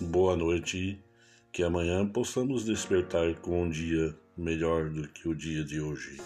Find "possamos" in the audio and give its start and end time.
2.06-2.64